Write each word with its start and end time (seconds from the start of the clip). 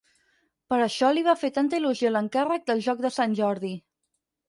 Per 0.73 0.79
això 0.85 1.11
li 1.17 1.25
va 1.27 1.35
fer 1.43 1.53
tanta 1.59 1.79
il·lusió 1.83 2.13
l'encàrrec 2.17 2.69
del 2.73 2.85
joc 2.91 3.07
de 3.09 3.17
Sant 3.23 3.41
Jordi. 3.45 3.75